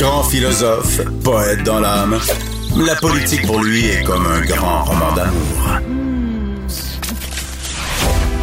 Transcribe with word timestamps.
Grand 0.00 0.22
philosophe, 0.22 1.02
poète 1.22 1.62
dans 1.62 1.78
l'âme, 1.78 2.18
la 2.86 2.94
politique 2.94 3.46
pour 3.46 3.62
lui 3.62 3.84
est 3.84 4.02
comme 4.02 4.24
un 4.24 4.40
grand 4.40 4.84
roman 4.84 5.14
d'amour. 5.14 5.78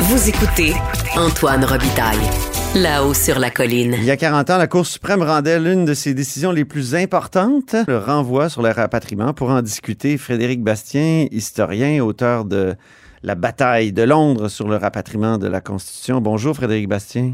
Vous 0.02 0.30
écoutez 0.30 0.75
Antoine 1.16 1.66
Robitaille, 1.66 2.30
là-haut 2.75 3.16
sur 3.16 3.39
la 3.39 3.49
colline. 3.49 3.95
Il 3.97 4.03
y 4.03 4.11
a 4.11 4.17
40 4.17 4.52
ans, 4.52 4.58
la 4.59 4.67
Cour 4.67 4.86
suprême 4.86 5.23
rendait 5.23 5.59
l'une 5.59 5.83
de 5.83 5.95
ses 5.95 6.14
décisions 6.14 6.52
les 6.52 6.64
plus 6.64 6.94
importantes, 6.94 7.75
le 7.88 7.97
renvoi 7.97 8.49
sur 8.49 8.61
le 8.61 8.69
rapatriement. 8.69 9.33
Pour 9.33 9.49
en 9.49 9.64
discuter, 9.64 10.19
Frédéric 10.19 10.61
Bastien, 10.61 11.25
historien, 11.31 12.03
auteur 12.03 12.45
de 12.45 12.75
La 13.23 13.33
bataille 13.33 13.94
de 13.94 14.03
Londres 14.03 14.47
sur 14.47 14.67
le 14.67 14.75
rapatriement 14.75 15.39
de 15.39 15.47
la 15.47 15.59
Constitution. 15.59 16.21
Bonjour 16.21 16.55
Frédéric 16.55 16.88
Bastien. 16.88 17.33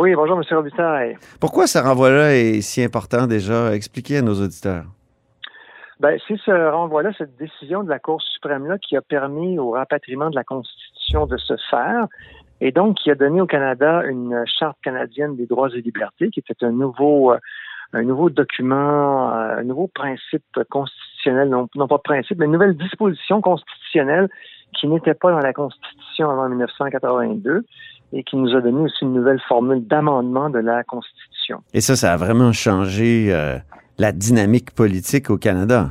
Oui, 0.00 0.14
bonjour, 0.14 0.38
M. 0.38 0.44
Robitaille. 0.56 1.16
Pourquoi 1.40 1.66
ce 1.66 1.76
renvoi-là 1.76 2.32
est 2.32 2.60
si 2.60 2.84
important 2.84 3.26
déjà? 3.26 3.74
Expliquez 3.74 4.18
à 4.18 4.22
nos 4.22 4.40
auditeurs. 4.40 4.84
Ben, 5.98 6.16
c'est 6.28 6.38
ce 6.38 6.52
renvoi-là, 6.70 7.10
cette 7.18 7.36
décision 7.36 7.82
de 7.82 7.88
la 7.88 7.98
Cour 7.98 8.22
suprême-là 8.22 8.78
qui 8.78 8.96
a 8.96 9.02
permis 9.02 9.58
au 9.58 9.72
rapatriement 9.72 10.30
de 10.30 10.36
la 10.36 10.44
Constitution 10.44 11.26
de 11.26 11.36
se 11.36 11.54
faire 11.68 12.06
et 12.60 12.70
donc 12.70 12.98
qui 12.98 13.10
a 13.10 13.16
donné 13.16 13.40
au 13.40 13.46
Canada 13.46 14.04
une 14.04 14.44
charte 14.46 14.76
canadienne 14.84 15.34
des 15.34 15.46
droits 15.46 15.70
et 15.74 15.80
libertés 15.80 16.30
qui 16.30 16.38
était 16.38 16.64
un 16.64 16.70
nouveau 16.70 17.32
euh, 17.32 17.38
un 17.92 18.04
nouveau 18.04 18.30
document, 18.30 19.34
euh, 19.34 19.56
un 19.56 19.64
nouveau 19.64 19.88
principe 19.88 20.44
constitutionnel, 20.70 21.48
non, 21.48 21.68
non 21.74 21.88
pas 21.88 21.98
principe, 21.98 22.38
mais 22.38 22.44
une 22.44 22.52
nouvelle 22.52 22.76
disposition 22.76 23.40
constitutionnelle 23.40 24.28
qui 24.74 24.86
n'était 24.86 25.14
pas 25.14 25.32
dans 25.32 25.40
la 25.40 25.52
Constitution 25.52 26.30
avant 26.30 26.48
1982 26.48 27.64
et 28.12 28.22
qui 28.24 28.36
nous 28.36 28.54
a 28.56 28.60
donné 28.60 28.80
aussi 28.80 29.04
une 29.04 29.12
nouvelle 29.12 29.40
formule 29.48 29.86
d'amendement 29.86 30.50
de 30.50 30.58
la 30.58 30.82
Constitution. 30.84 31.60
Et 31.74 31.80
ça, 31.80 31.96
ça 31.96 32.12
a 32.12 32.16
vraiment 32.16 32.52
changé 32.52 33.32
euh, 33.32 33.56
la 33.98 34.12
dynamique 34.12 34.74
politique 34.74 35.30
au 35.30 35.38
Canada. 35.38 35.90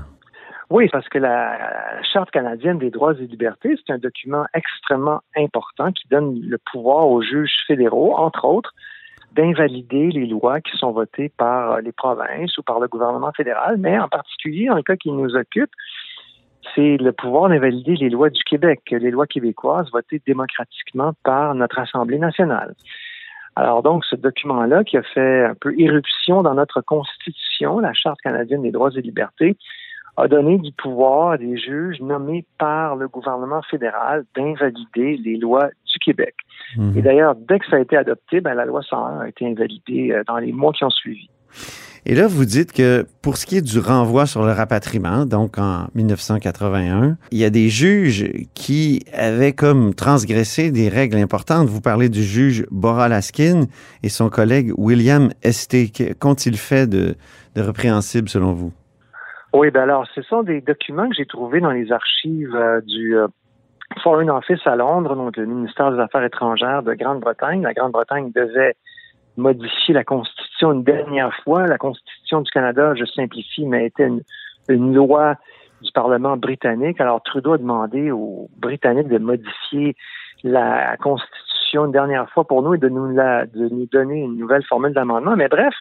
Oui, 0.69 0.89
parce 0.91 1.07
que 1.07 1.17
la, 1.17 1.57
la 1.57 2.03
Charte 2.03 2.29
canadienne 2.31 2.77
des 2.77 2.89
droits 2.89 3.13
et 3.13 3.25
libertés, 3.27 3.75
c'est 3.77 3.93
un 3.93 3.97
document 3.97 4.45
extrêmement 4.53 5.21
important 5.37 5.91
qui 5.93 6.07
donne 6.09 6.41
le 6.41 6.57
pouvoir 6.71 7.07
aux 7.07 7.21
juges 7.21 7.55
fédéraux, 7.67 8.15
entre 8.17 8.45
autres, 8.45 8.73
d'invalider 9.31 10.09
les 10.09 10.25
lois 10.25 10.59
qui 10.61 10.75
sont 10.77 10.91
votées 10.91 11.31
par 11.37 11.79
les 11.81 11.91
provinces 11.91 12.57
ou 12.57 12.63
par 12.63 12.79
le 12.79 12.87
gouvernement 12.87 13.31
fédéral, 13.31 13.77
mais 13.77 13.97
en 13.99 14.07
particulier, 14.09 14.67
dans 14.67 14.75
le 14.75 14.83
cas 14.83 14.95
qui 14.95 15.11
nous 15.11 15.35
occupe, 15.35 15.69
c'est 16.75 16.97
le 16.97 17.11
pouvoir 17.11 17.49
d'invalider 17.49 17.95
les 17.95 18.09
lois 18.09 18.29
du 18.29 18.43
Québec, 18.43 18.81
les 18.91 19.11
lois 19.11 19.27
québécoises 19.27 19.89
votées 19.91 20.21
démocratiquement 20.25 21.13
par 21.23 21.55
notre 21.55 21.79
Assemblée 21.79 22.19
nationale. 22.19 22.73
Alors 23.55 23.81
donc, 23.81 24.05
ce 24.05 24.15
document-là 24.15 24.83
qui 24.83 24.97
a 24.97 25.03
fait 25.03 25.45
un 25.45 25.55
peu 25.55 25.73
éruption 25.79 26.43
dans 26.43 26.53
notre 26.53 26.81
Constitution, 26.81 27.79
la 27.79 27.93
Charte 27.93 28.21
canadienne 28.21 28.61
des 28.61 28.71
droits 28.71 28.91
et 28.95 29.01
libertés, 29.01 29.57
a 30.17 30.27
donné 30.27 30.57
du 30.57 30.71
pouvoir 30.71 31.31
à 31.31 31.37
des 31.37 31.57
juges 31.57 31.99
nommés 32.01 32.45
par 32.57 32.95
le 32.95 33.07
gouvernement 33.07 33.61
fédéral 33.61 34.25
d'invalider 34.35 35.17
les 35.17 35.37
lois 35.37 35.69
du 35.85 35.99
Québec. 35.99 36.35
Mhm. 36.75 36.97
Et 36.97 37.01
d'ailleurs, 37.01 37.35
dès 37.35 37.59
que 37.59 37.67
ça 37.67 37.77
a 37.77 37.79
été 37.79 37.95
adopté, 37.95 38.41
ben, 38.41 38.55
la 38.55 38.65
loi 38.65 38.81
101 38.81 39.19
a 39.21 39.27
été 39.27 39.45
invalidée 39.45 40.11
euh, 40.11 40.23
dans 40.27 40.37
les 40.37 40.51
mois 40.51 40.73
qui 40.73 40.83
ont 40.83 40.89
suivi. 40.89 41.29
Et 42.09 42.15
là, 42.15 42.25
vous 42.25 42.45
dites 42.45 42.71
que 42.71 43.05
pour 43.21 43.35
ce 43.35 43.45
qui 43.45 43.57
est 43.57 43.61
du 43.61 43.79
renvoi 43.79 44.25
sur 44.25 44.45
le 44.45 44.53
rapatriement, 44.53 45.25
donc 45.25 45.57
en 45.57 45.87
1981, 45.93 47.17
il 47.31 47.37
y 47.37 47.43
a 47.43 47.49
des 47.49 47.67
juges 47.67 48.31
qui 48.53 49.03
avaient 49.11 49.51
comme 49.51 49.93
transgressé 49.93 50.71
des 50.71 50.87
règles 50.87 51.17
importantes. 51.17 51.67
Vous 51.67 51.81
parlez 51.81 52.07
du 52.07 52.23
juge 52.23 52.65
Bora 52.71 53.09
Laskin 53.09 53.63
et 54.03 54.07
son 54.07 54.29
collègue 54.29 54.71
William 54.77 55.31
Esté. 55.43 55.91
Qu'ont-ils 56.17 56.55
fait 56.55 56.87
de, 56.87 57.15
de 57.57 57.61
répréhensible 57.61 58.29
selon 58.29 58.53
vous? 58.53 58.71
Oui, 59.51 59.69
ben 59.69 59.81
alors, 59.81 60.07
ce 60.15 60.21
sont 60.21 60.43
des 60.43 60.61
documents 60.61 61.09
que 61.09 61.15
j'ai 61.17 61.25
trouvés 61.25 61.59
dans 61.59 61.71
les 61.71 61.91
archives 61.91 62.55
euh, 62.55 62.79
du 62.87 63.17
euh, 63.17 63.27
Foreign 64.01 64.29
Office 64.29 64.65
à 64.65 64.77
Londres, 64.77 65.13
donc 65.13 65.35
le 65.35 65.45
ministère 65.45 65.91
des 65.91 65.99
Affaires 65.99 66.23
étrangères 66.23 66.83
de 66.83 66.93
Grande-Bretagne. 66.93 67.63
La 67.63 67.73
Grande-Bretagne 67.73 68.31
devait 68.33 68.75
modifier 69.37 69.93
la 69.93 70.03
Constitution 70.03 70.73
une 70.73 70.83
dernière 70.83 71.33
fois. 71.43 71.65
La 71.67 71.77
Constitution 71.77 72.41
du 72.41 72.51
Canada, 72.51 72.93
je 72.95 73.05
simplifie, 73.05 73.65
mais 73.65 73.85
était 73.85 74.09
une, 74.69 74.93
loi 74.93 75.35
du 75.81 75.91
Parlement 75.91 76.35
britannique. 76.35 76.99
Alors 76.99 77.21
Trudeau 77.23 77.53
a 77.53 77.57
demandé 77.57 78.11
aux 78.11 78.49
Britanniques 78.57 79.07
de 79.07 79.19
modifier 79.19 79.95
la 80.43 80.97
Constitution 80.97 81.85
une 81.85 81.91
dernière 81.91 82.29
fois 82.29 82.45
pour 82.45 82.61
nous 82.63 82.73
et 82.73 82.77
de 82.77 82.89
nous, 82.89 83.09
la, 83.09 83.45
de 83.45 83.69
nous 83.69 83.87
donner 83.91 84.21
une 84.21 84.37
nouvelle 84.37 84.63
formule 84.63 84.93
d'amendement. 84.93 85.35
Mais 85.35 85.47
bref, 85.47 85.73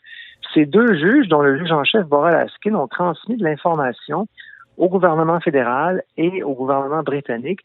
ces 0.55 0.67
deux 0.67 0.95
juges, 0.95 1.29
dont 1.29 1.43
le 1.43 1.59
juge 1.59 1.73
en 1.73 1.85
chef 1.85 2.07
Bora 2.07 2.31
Laskin, 2.31 2.75
ont 2.75 2.89
transmis 2.89 3.37
de 3.37 3.45
l'information 3.45 4.29
au 4.77 4.89
gouvernement 4.89 5.41
fédéral 5.41 6.03
et 6.17 6.43
au 6.43 6.55
gouvernement 6.55 7.03
britannique 7.03 7.61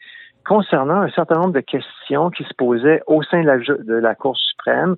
concernant 0.46 1.02
un 1.02 1.10
certain 1.10 1.36
nombre 1.36 1.52
de 1.52 1.60
questions 1.60 2.30
qui 2.30 2.44
se 2.44 2.54
posaient 2.54 3.02
au 3.06 3.22
sein 3.22 3.42
de 3.42 3.46
la, 3.46 3.58
de 3.58 3.94
la 3.94 4.14
Cour 4.14 4.36
suprême, 4.36 4.96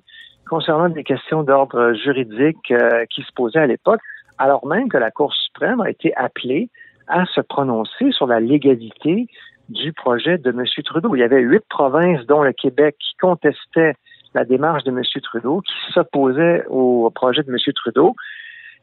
concernant 0.49 0.89
des 0.89 1.03
questions 1.03 1.43
d'ordre 1.43 1.93
juridique 1.93 2.71
euh, 2.71 3.05
qui 3.09 3.21
se 3.23 3.31
posaient 3.33 3.59
à 3.59 3.67
l'époque, 3.67 4.01
alors 4.37 4.65
même 4.65 4.89
que 4.89 4.97
la 4.97 5.11
Cour 5.11 5.33
suprême 5.33 5.81
a 5.81 5.89
été 5.89 6.15
appelée 6.15 6.69
à 7.07 7.25
se 7.25 7.41
prononcer 7.41 8.11
sur 8.11 8.27
la 8.27 8.39
légalité 8.39 9.27
du 9.69 9.93
projet 9.93 10.37
de 10.37 10.49
M. 10.49 10.63
Trudeau. 10.83 11.15
Il 11.15 11.19
y 11.19 11.23
avait 11.23 11.41
huit 11.41 11.63
provinces, 11.69 12.25
dont 12.25 12.43
le 12.43 12.53
Québec, 12.53 12.95
qui 12.99 13.15
contestaient 13.17 13.95
la 14.33 14.43
démarche 14.43 14.83
de 14.83 14.91
M. 14.91 15.01
Trudeau, 15.23 15.61
qui 15.61 15.93
s'opposaient 15.93 16.65
au 16.67 17.09
projet 17.09 17.41
de 17.43 17.51
M. 17.51 17.57
Trudeau. 17.73 18.15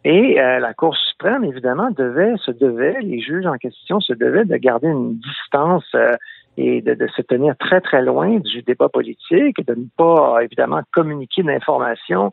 Et 0.04 0.40
euh, 0.40 0.58
la 0.58 0.74
Cour 0.74 0.96
suprême, 0.96 1.44
évidemment, 1.44 1.90
devait, 1.90 2.34
se 2.38 2.50
devait, 2.50 3.00
les 3.02 3.20
juges 3.20 3.46
en 3.46 3.56
question 3.56 4.00
se 4.00 4.12
devaient 4.12 4.44
de 4.44 4.56
garder 4.56 4.88
une 4.88 5.18
distance 5.18 5.84
euh, 5.94 6.12
et 6.56 6.82
de, 6.82 6.94
de, 6.94 7.06
se 7.06 7.22
tenir 7.22 7.56
très, 7.56 7.80
très 7.80 8.02
loin 8.02 8.38
du 8.40 8.62
débat 8.62 8.88
politique 8.88 9.64
de 9.64 9.74
ne 9.74 9.84
pas, 9.96 10.42
évidemment, 10.42 10.82
communiquer 10.92 11.44
d'informations 11.44 12.30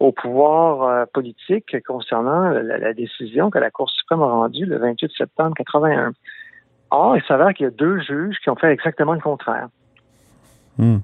au 0.00 0.12
pouvoir 0.12 0.82
euh, 0.82 1.04
politique 1.14 1.76
concernant 1.86 2.50
la, 2.50 2.78
la, 2.78 2.92
décision 2.92 3.50
que 3.50 3.58
la 3.58 3.70
Cour 3.70 3.88
suprême 3.88 4.22
a 4.22 4.26
rendue 4.26 4.66
le 4.66 4.78
28 4.78 5.12
septembre 5.16 5.54
81. 5.56 6.12
Or, 6.90 7.16
il 7.16 7.22
s'avère 7.22 7.54
qu'il 7.54 7.64
y 7.64 7.68
a 7.68 7.70
deux 7.70 8.00
juges 8.00 8.36
qui 8.42 8.50
ont 8.50 8.56
fait 8.56 8.72
exactement 8.72 9.14
le 9.14 9.20
contraire. 9.20 9.68
Hmm. 10.76 10.98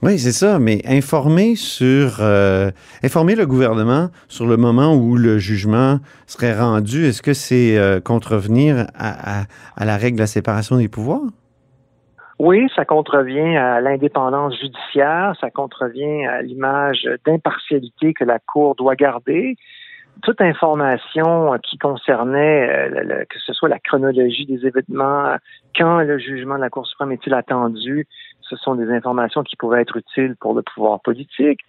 Oui, 0.00 0.16
c'est 0.20 0.30
ça, 0.30 0.60
mais 0.60 0.80
informer 0.86 1.56
sur 1.56 2.18
euh, 2.20 2.70
informer 3.02 3.34
le 3.34 3.46
gouvernement 3.46 4.10
sur 4.28 4.46
le 4.46 4.56
moment 4.56 4.94
où 4.94 5.16
le 5.16 5.38
jugement 5.38 5.98
serait 6.28 6.56
rendu, 6.56 7.06
est-ce 7.06 7.20
que 7.20 7.32
c'est 7.32 7.76
euh, 7.76 7.98
contrevenir 7.98 8.86
à, 8.96 9.42
la 9.84 9.96
règle 9.96 10.18
de 10.18 10.22
la 10.22 10.28
séparation 10.28 10.76
des 10.76 10.86
pouvoirs? 10.86 11.26
Oui, 12.38 12.68
ça 12.76 12.84
contrevient 12.84 13.56
à 13.56 13.80
l'indépendance 13.80 14.56
judiciaire, 14.60 15.34
ça 15.40 15.50
contrevient 15.50 16.26
à 16.26 16.42
l'image 16.42 17.08
d'impartialité 17.26 18.14
que 18.14 18.22
la 18.22 18.38
Cour 18.38 18.76
doit 18.76 18.94
garder. 18.94 19.56
Toute 20.22 20.40
information 20.40 21.58
qui 21.64 21.76
concernait, 21.76 22.68
euh, 22.68 23.02
le, 23.02 23.24
que 23.24 23.38
ce 23.44 23.52
soit 23.52 23.68
la 23.68 23.80
chronologie 23.80 24.46
des 24.46 24.64
événements, 24.64 25.34
quand 25.76 26.02
le 26.02 26.18
jugement 26.18 26.54
de 26.54 26.60
la 26.60 26.70
Cour 26.70 26.86
suprême 26.86 27.10
est-il 27.10 27.34
attendu, 27.34 28.06
ce 28.48 28.56
sont 28.56 28.74
des 28.74 28.90
informations 28.90 29.42
qui 29.42 29.56
pourraient 29.56 29.82
être 29.82 29.96
utiles 29.96 30.36
pour 30.40 30.54
le 30.54 30.62
pouvoir 30.62 31.00
politique. 31.00 31.60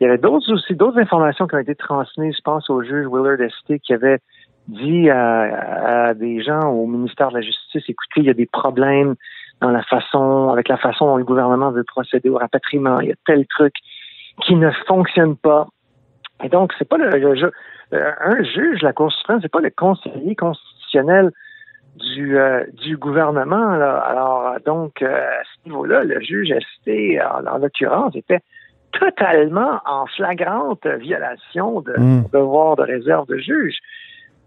Il 0.00 0.04
y 0.04 0.06
avait 0.06 0.18
d'autres 0.18 0.52
aussi, 0.52 0.74
d'autres 0.74 0.98
informations 0.98 1.46
qui 1.46 1.54
ont 1.54 1.60
été 1.60 1.74
transmises, 1.74 2.36
je 2.36 2.42
pense 2.42 2.70
au 2.70 2.82
juge 2.82 3.06
Willard 3.06 3.40
Esté 3.40 3.78
qui 3.80 3.92
avait 3.92 4.18
dit 4.68 5.08
à, 5.10 6.12
des 6.14 6.42
gens 6.42 6.70
au 6.70 6.86
ministère 6.86 7.30
de 7.30 7.36
la 7.36 7.40
Justice, 7.40 7.84
écoutez, 7.88 8.20
il 8.20 8.24
y 8.24 8.30
a 8.30 8.34
des 8.34 8.46
problèmes 8.46 9.14
avec 9.60 10.68
la 10.68 10.76
façon 10.76 11.06
dont 11.06 11.16
le 11.16 11.24
gouvernement 11.24 11.70
veut 11.70 11.84
procéder 11.84 12.28
au 12.28 12.36
rapatriement. 12.36 13.00
Il 13.00 13.08
y 13.08 13.12
a 13.12 13.16
tel 13.26 13.46
truc 13.46 13.74
qui 14.42 14.54
ne 14.54 14.70
fonctionne 14.86 15.36
pas. 15.36 15.66
Et 16.44 16.48
donc, 16.48 16.72
c'est 16.78 16.88
pas 16.88 16.98
le, 16.98 17.52
un 17.92 18.42
juge, 18.44 18.82
la 18.82 18.92
Cour 18.92 19.10
suprême, 19.12 19.40
c'est 19.42 19.50
pas 19.50 19.60
le 19.60 19.70
conseiller 19.70 20.36
constitutionnel 20.36 21.32
du, 21.98 22.38
euh, 22.38 22.64
du 22.84 22.96
gouvernement. 22.96 23.70
Alors, 23.70 24.56
donc, 24.64 25.02
euh, 25.02 25.06
à 25.06 25.42
ce 25.44 25.68
niveau-là, 25.68 26.04
le 26.04 26.20
juge 26.20 26.48
ST, 26.48 27.18
en, 27.20 27.58
l'occurrence, 27.58 28.14
était 28.16 28.40
totalement 28.92 29.80
en 29.86 30.06
flagrante 30.06 30.86
violation 30.86 31.80
de 31.80 31.94
hmm. 31.96 32.24
devoir 32.32 32.76
de 32.76 32.82
réserve 32.82 33.26
de 33.26 33.38
juge. 33.38 33.76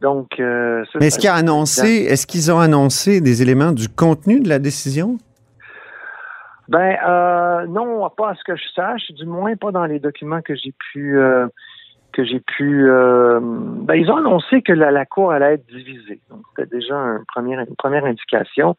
Donc, 0.01 0.39
euh, 0.39 0.83
Mais 0.99 1.07
est-ce 1.07 1.19
qu'il 1.19 1.29
a 1.29 1.35
annoncé, 1.35 1.87
est-ce 2.09 2.25
qu'ils 2.25 2.51
ont 2.51 2.59
annoncé 2.59 3.21
des 3.21 3.43
éléments 3.43 3.71
du 3.71 3.87
contenu 3.87 4.39
de 4.39 4.49
la 4.49 4.57
décision? 4.57 5.17
Ben 6.69 6.95
euh, 7.05 7.67
non, 7.67 8.09
pas 8.09 8.29
à 8.29 8.35
ce 8.35 8.43
que 8.43 8.55
je 8.55 8.63
sache, 8.73 9.11
du 9.11 9.25
moins 9.25 9.55
pas 9.57 9.71
dans 9.71 9.85
les 9.85 9.99
documents 9.99 10.41
que 10.41 10.55
j'ai 10.55 10.73
pu 10.91 11.19
que 12.11 12.23
j'ai 12.23 12.39
pu. 12.39 12.89
Euh, 12.89 13.39
ben, 13.41 13.95
ils 13.95 14.09
ont 14.11 14.17
annoncé 14.17 14.61
que 14.61 14.73
la, 14.73 15.05
cour 15.05 15.31
allait 15.31 15.55
être 15.55 15.65
divisée. 15.67 16.19
C'était 16.55 16.75
déjà 16.75 16.95
une 16.95 17.75
première 17.77 18.05
indication 18.05 18.75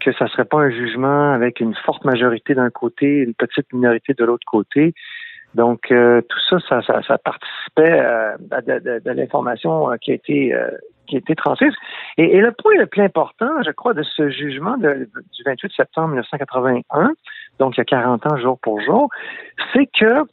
que 0.00 0.12
ça 0.12 0.28
serait 0.28 0.44
pas 0.44 0.58
un 0.58 0.70
jugement 0.70 1.32
avec 1.32 1.60
une 1.60 1.74
forte 1.74 2.04
majorité 2.04 2.54
d'un 2.54 2.70
côté, 2.70 3.06
une 3.06 3.34
petite 3.34 3.72
minorité 3.72 4.14
de 4.14 4.24
l'autre 4.24 4.46
côté. 4.46 4.94
Donc 5.54 5.90
euh, 5.90 6.20
tout 6.28 6.38
ça, 6.60 6.82
ça, 6.82 7.18
participait 7.18 8.00
euh, 8.00 8.36
de, 8.38 9.10
l'information 9.10 9.88
qui 10.00 10.12
a 10.12 10.14
été 10.14 10.54
qui 11.08 11.16
a 11.16 11.18
été 11.18 11.34
transmise. 11.34 11.72
Et, 12.16 12.38
le 12.38 12.52
point 12.52 12.74
le 12.76 12.86
plus 12.86 13.02
important, 13.02 13.50
je 13.64 13.70
crois, 13.70 13.94
de 13.94 14.02
ce 14.02 14.30
jugement 14.30 14.76
du 14.76 15.42
28 15.44 15.72
septembre 15.74 16.08
1981, 16.08 17.12
donc 17.58 17.76
il 17.76 17.78
y 17.78 17.80
a 17.80 17.84
40 17.84 18.26
ans 18.26 18.36
jour 18.36 18.58
pour 18.60 18.80
jour, 18.82 19.08
c'est 19.72 19.86
que 19.86 20.24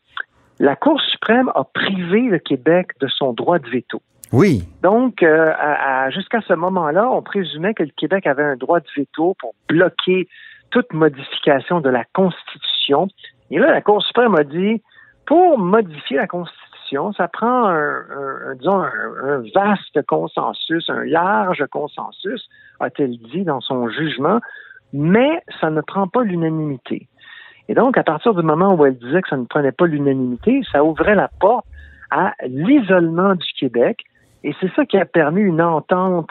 la 0.59 0.75
Cour 0.75 1.01
suprême 1.01 1.51
a 1.55 1.63
privé 1.63 2.21
le 2.21 2.39
Québec 2.39 2.91
de 2.99 3.07
son 3.07 3.33
droit 3.33 3.59
de 3.59 3.69
veto. 3.69 4.01
Oui. 4.35 4.67
Donc, 4.83 5.23
euh, 5.23 5.53
jusqu'à 6.09 6.41
ce 6.41 6.53
moment-là, 6.53 7.09
on 7.09 7.21
présumait 7.21 7.73
que 7.73 7.83
le 7.83 7.91
Québec 7.95 8.27
avait 8.27 8.43
un 8.43 8.57
droit 8.57 8.81
de 8.81 8.87
veto 8.97 9.33
pour 9.39 9.55
bloquer 9.69 10.27
toute 10.71 10.91
modification 10.91 11.79
de 11.79 11.89
la 11.89 12.03
Constitution. 12.13 13.07
Et 13.49 13.59
là, 13.59 13.71
la 13.71 13.79
Cour 13.81 14.03
suprême 14.03 14.35
a 14.35 14.43
dit, 14.43 14.81
pour 15.25 15.57
modifier 15.57 16.17
la 16.17 16.27
Constitution, 16.27 17.13
ça 17.13 17.29
prend 17.29 17.69
un, 17.69 18.55
disons, 18.59 18.83
un, 18.83 19.41
vaste 19.55 20.05
consensus, 20.05 20.89
un 20.89 21.05
large 21.05 21.63
consensus, 21.71 22.49
a-t-elle 22.81 23.17
dit 23.31 23.43
dans 23.43 23.61
son 23.61 23.87
jugement, 23.87 24.41
mais 24.91 25.41
ça 25.61 25.69
ne 25.69 25.79
prend 25.79 26.09
pas 26.09 26.23
l'unanimité. 26.23 27.07
Et 27.69 27.73
donc, 27.73 27.97
à 27.97 28.03
partir 28.03 28.33
du 28.33 28.43
moment 28.43 28.75
où 28.75 28.85
elle 28.85 28.97
disait 28.97 29.21
que 29.21 29.29
ça 29.29 29.37
ne 29.37 29.45
prenait 29.45 29.71
pas 29.71 29.87
l'unanimité, 29.87 30.61
ça 30.73 30.83
ouvrait 30.83 31.15
la 31.15 31.29
porte 31.39 31.65
à 32.11 32.33
l'isolement 32.45 33.35
du 33.35 33.47
Québec. 33.57 34.03
Et 34.45 34.55
c'est 34.61 34.71
ça 34.75 34.85
qui 34.85 34.97
a 34.97 35.05
permis 35.05 35.41
une 35.41 35.61
entente 35.61 36.29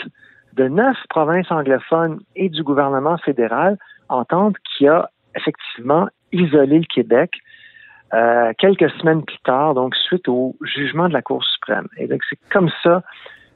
de 0.53 0.69
neuf 0.69 0.97
provinces 1.11 1.51
anglophones 1.51 2.21
et 2.37 2.49
du 2.49 2.63
gouvernement 2.63 3.19
fédéral, 3.19 3.77
entente 4.09 4.55
qui 4.65 4.87
a 4.87 5.11
effectivement 5.35 6.07
isolé 6.31 6.79
le 6.79 6.85
Québec 6.85 7.33
euh, 8.13 8.53
quelques 8.57 8.89
semaines 9.01 9.25
plus 9.25 9.41
tard, 9.43 9.75
donc 9.75 9.97
suite 9.97 10.29
au 10.29 10.55
jugement 10.63 11.09
de 11.09 11.13
la 11.13 11.23
Cour 11.23 11.43
suprême. 11.45 11.89
Et 11.97 12.07
donc, 12.07 12.21
c'est 12.31 12.39
comme 12.53 12.71
ça 12.85 13.03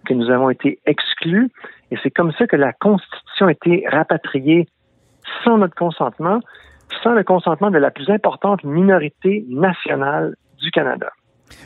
que 0.07 0.13
nous 0.13 0.29
avons 0.29 0.51
été 0.51 0.81
exclus 0.87 1.51
et 1.93 1.97
c'est 2.03 2.11
comme 2.11 2.33
ça 2.33 2.49
que 2.49 2.57
la 2.57 2.73
Constitution 2.73 3.47
a 3.47 3.53
été 3.53 3.85
rapatriée 3.89 4.67
sans 5.45 5.59
notre 5.59 5.77
consentement 5.77 6.41
sans 7.05 7.13
le 7.13 7.23
consentement 7.23 7.71
de 7.71 7.79
la 7.79 7.93
plus 7.93 8.11
importante 8.11 8.65
minorité 8.65 9.45
nationale 9.49 10.35
du 10.61 10.73
Canada. 10.73 11.13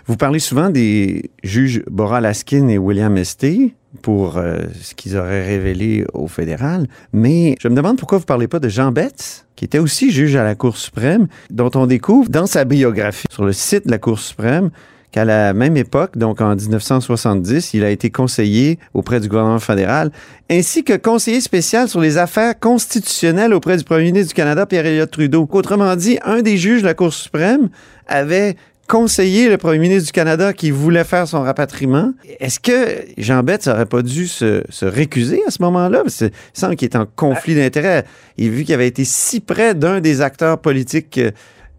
Vous 0.06 0.16
parlez 0.16 0.38
souvent 0.38 0.70
des 0.70 1.30
juges 1.44 1.82
Bora 1.90 2.20
Laskin 2.20 2.68
et 2.68 2.78
William 2.78 3.16
Esté 3.16 3.74
pour 4.00 4.38
euh, 4.38 4.62
ce 4.80 4.94
qu'ils 4.94 5.16
auraient 5.16 5.44
révélé 5.44 6.04
au 6.14 6.26
fédéral, 6.26 6.88
mais 7.12 7.56
je 7.60 7.68
me 7.68 7.74
demande 7.74 7.98
pourquoi 7.98 8.18
vous 8.18 8.24
parlez 8.24 8.48
pas 8.48 8.58
de 8.58 8.68
Jean 8.68 8.90
Betts, 8.90 9.46
qui 9.54 9.64
était 9.64 9.78
aussi 9.78 10.10
juge 10.10 10.34
à 10.34 10.44
la 10.44 10.54
Cour 10.54 10.76
suprême, 10.76 11.28
dont 11.50 11.70
on 11.74 11.86
découvre 11.86 12.30
dans 12.30 12.46
sa 12.46 12.64
biographie 12.64 13.26
sur 13.30 13.44
le 13.44 13.52
site 13.52 13.86
de 13.86 13.90
la 13.90 13.98
Cour 13.98 14.18
suprême 14.18 14.70
qu'à 15.12 15.26
la 15.26 15.52
même 15.52 15.76
époque, 15.76 16.16
donc 16.16 16.40
en 16.40 16.56
1970, 16.56 17.74
il 17.74 17.84
a 17.84 17.90
été 17.90 18.10
conseiller 18.10 18.78
auprès 18.94 19.20
du 19.20 19.28
gouvernement 19.28 19.58
fédéral, 19.58 20.10
ainsi 20.50 20.84
que 20.84 20.96
conseiller 20.96 21.42
spécial 21.42 21.86
sur 21.88 22.00
les 22.00 22.16
affaires 22.16 22.58
constitutionnelles 22.58 23.52
auprès 23.52 23.76
du 23.76 23.84
premier 23.84 24.04
ministre 24.04 24.28
du 24.28 24.34
Canada, 24.34 24.64
Pierre-Éliott 24.64 25.10
Trudeau. 25.10 25.46
Autrement 25.52 25.94
dit, 25.96 26.18
un 26.24 26.40
des 26.40 26.56
juges 26.56 26.80
de 26.80 26.86
la 26.86 26.94
Cour 26.94 27.12
suprême 27.12 27.68
avait 28.08 28.56
conseillé 28.88 29.48
le 29.48 29.56
premier 29.56 29.78
ministre 29.78 30.06
du 30.06 30.12
Canada 30.12 30.52
qui 30.52 30.70
voulait 30.70 31.04
faire 31.04 31.26
son 31.26 31.42
rapatriement. 31.42 32.12
Est-ce 32.40 32.60
que 32.60 33.04
Jean 33.18 33.42
Betts 33.42 33.66
n'aurait 33.66 33.86
pas 33.86 34.02
dû 34.02 34.26
se, 34.26 34.84
récuser 34.84 35.42
à 35.46 35.50
ce 35.50 35.62
moment-là? 35.62 36.02
Il 36.06 36.30
semble 36.52 36.76
qu'il 36.76 36.88
est 36.88 36.96
en 36.96 37.06
conflit 37.06 37.54
d'intérêts. 37.54 38.04
Il 38.36 38.50
vu 38.50 38.64
qu'il 38.64 38.74
avait 38.74 38.88
été 38.88 39.04
si 39.04 39.40
près 39.40 39.74
d'un 39.74 40.00
des 40.00 40.20
acteurs 40.20 40.60
politiques 40.60 41.18
euh, 41.18 41.30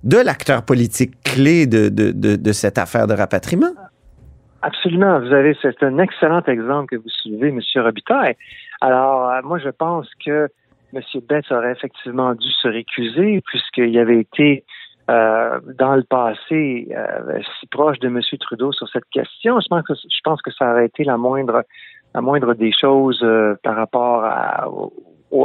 de 0.04 0.18
l'acteur 0.18 0.64
politique 0.64 1.14
clé 1.24 1.66
de, 1.66 2.52
cette 2.52 2.78
affaire 2.78 3.08
de 3.08 3.14
rapatriement? 3.14 3.72
Absolument. 4.62 5.20
Vous 5.20 5.34
avez, 5.34 5.56
c'est 5.62 5.82
un 5.84 5.98
excellent 5.98 6.44
exemple 6.44 6.96
que 6.96 7.02
vous 7.02 7.10
soulevez, 7.10 7.50
M. 7.50 7.60
Robitaille. 7.76 8.36
Alors, 8.82 9.30
euh, 9.30 9.42
moi, 9.44 9.60
je 9.60 9.70
pense 9.70 10.08
que 10.26 10.50
M. 10.94 11.02
Betts 11.28 11.52
aurait 11.52 11.72
effectivement 11.72 12.34
dû 12.36 12.50
se 12.62 12.68
récuser 12.68 13.42
puisqu'il 13.46 13.98
avait 13.98 14.20
été 14.20 14.64
euh, 15.10 15.60
dans 15.78 15.96
le 15.96 16.04
passé 16.04 16.88
euh, 16.92 17.40
si 17.60 17.68
proche 17.68 18.00
de 18.00 18.08
M. 18.08 18.22
Trudeau 18.40 18.72
sur 18.72 18.88
cette 18.90 19.06
question. 19.12 19.60
Je 19.60 19.68
pense 19.68 19.84
que 19.84 19.94
je 19.96 20.20
pense 20.24 20.42
que 20.42 20.52
ça 20.52 20.72
aurait 20.72 20.86
été 20.86 21.04
la 21.04 21.18
moindre 21.18 21.64
la 22.16 22.22
moindre 22.22 22.54
des 22.54 22.72
choses 22.72 23.26
par 23.64 23.76
rapport 23.76 24.24
à, 24.24 24.68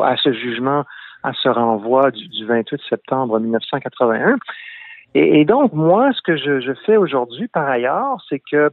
à 0.05 0.17
ce 0.19 0.33
jugement 0.33 0.85
à 1.23 1.33
ce 1.43 1.49
renvoi 1.49 2.11
du, 2.11 2.47
28 2.47 2.81
septembre 2.89 3.39
1981. 3.41 4.37
Et, 5.15 5.45
donc, 5.45 5.73
moi, 5.73 6.11
ce 6.13 6.21
que 6.23 6.37
je, 6.37 6.73
fais 6.87 6.97
aujourd'hui, 6.97 7.49
par 7.49 7.69
ailleurs, 7.69 8.23
c'est 8.29 8.41
que 8.51 8.71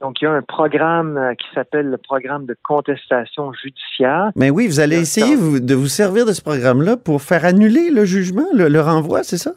donc, 0.00 0.20
il 0.20 0.26
y 0.26 0.28
a 0.28 0.32
un 0.32 0.42
programme 0.42 1.16
euh, 1.16 1.34
qui 1.34 1.46
s'appelle 1.52 1.86
le 1.86 1.96
programme 1.96 2.46
de 2.46 2.56
contestation 2.62 3.52
judiciaire. 3.52 4.30
Mais 4.36 4.48
oui, 4.48 4.68
vous 4.68 4.78
allez 4.78 5.00
essayer 5.00 5.34
de 5.36 5.74
vous 5.74 5.88
servir 5.88 6.24
de 6.24 6.32
ce 6.32 6.40
programme-là 6.40 6.96
pour 6.96 7.20
faire 7.20 7.44
annuler 7.44 7.90
le 7.90 8.04
jugement, 8.04 8.46
le, 8.54 8.80
renvoi, 8.80 9.24
c'est 9.24 9.38
ça? 9.38 9.54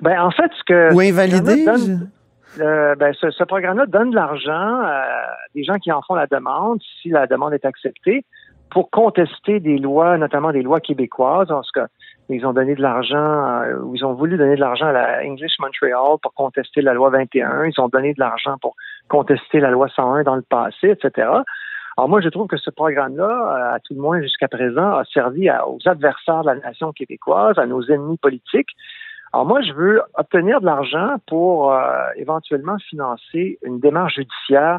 Ben, 0.00 0.20
en 0.20 0.30
fait, 0.30 0.50
ce 0.58 0.64
que. 0.64 0.94
Ou 0.94 1.00
invalider? 1.00 1.66
Euh, 2.60 2.94
ben, 2.94 3.12
ce, 3.14 3.44
programme-là 3.44 3.86
donne 3.86 4.10
de 4.10 4.14
l'argent 4.14 4.80
à 4.82 5.06
des 5.54 5.64
gens 5.64 5.78
qui 5.78 5.90
en 5.90 6.02
font 6.02 6.14
la 6.14 6.26
demande, 6.26 6.80
si 7.02 7.08
la 7.08 7.26
demande 7.26 7.52
est 7.52 7.64
acceptée 7.64 8.24
pour 8.70 8.90
contester 8.90 9.60
des 9.60 9.78
lois, 9.78 10.16
notamment 10.18 10.52
des 10.52 10.62
lois 10.62 10.80
québécoises. 10.80 11.50
En 11.50 11.62
tout 11.62 11.70
cas, 11.74 11.86
ils 12.28 12.46
ont 12.46 12.52
donné 12.52 12.74
de 12.74 12.82
l'argent, 12.82 13.62
euh, 13.62 13.78
ou 13.80 13.94
ils 13.94 14.04
ont 14.04 14.14
voulu 14.14 14.36
donner 14.36 14.56
de 14.56 14.60
l'argent 14.60 14.86
à 14.86 14.92
la 14.92 15.24
English 15.24 15.58
Montreal 15.58 16.16
pour 16.22 16.32
contester 16.34 16.80
la 16.80 16.94
loi 16.94 17.10
21. 17.10 17.64
Ils 17.64 17.80
ont 17.80 17.88
donné 17.88 18.14
de 18.14 18.20
l'argent 18.20 18.56
pour 18.60 18.76
contester 19.08 19.60
la 19.60 19.70
loi 19.70 19.88
101 19.88 20.22
dans 20.22 20.36
le 20.36 20.42
passé, 20.42 20.90
etc. 20.90 21.28
Alors 21.96 22.08
moi, 22.08 22.20
je 22.20 22.28
trouve 22.28 22.48
que 22.48 22.56
ce 22.56 22.70
programme-là, 22.70 23.24
euh, 23.24 23.74
à 23.76 23.80
tout 23.80 23.94
le 23.94 24.00
moins 24.00 24.20
jusqu'à 24.20 24.48
présent, 24.48 24.96
a 24.96 25.04
servi 25.12 25.48
aux 25.50 25.78
adversaires 25.86 26.42
de 26.42 26.46
la 26.46 26.54
nation 26.56 26.92
québécoise, 26.92 27.58
à 27.58 27.66
nos 27.66 27.82
ennemis 27.82 28.18
politiques. 28.18 28.70
Alors 29.34 29.46
moi, 29.46 29.62
je 29.62 29.72
veux 29.72 30.00
obtenir 30.16 30.60
de 30.60 30.66
l'argent 30.66 31.16
pour 31.26 31.72
euh, 31.72 31.80
éventuellement 32.14 32.78
financer 32.88 33.58
une 33.64 33.80
démarche 33.80 34.14
judiciaire 34.14 34.78